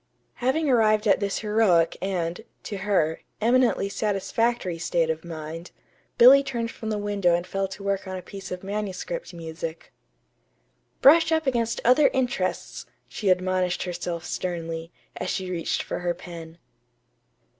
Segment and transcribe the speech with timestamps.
[0.41, 5.69] Having arrived at this heroic and (to her) eminently satisfactory state of mind,
[6.17, 9.93] Billy turned from the window and fell to work on a piece of manuscript music.
[11.03, 16.57] "'Brush up against other interests,'" she admonished herself sternly, as she reached for her pen.